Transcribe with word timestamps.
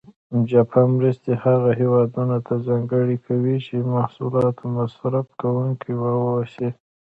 جاپان 0.49 0.87
مرستې 0.97 1.31
هغه 1.43 1.69
هېوادونه 1.81 2.37
ته 2.45 2.53
ځانګړې 2.67 3.17
کوي 3.25 3.55
چې 3.65 3.75
د 3.79 3.85
محصولاتو 3.97 4.63
مصرف 4.77 5.25
کوونکي 5.41 5.91
و 5.97 6.01
اوسي. 6.33 6.69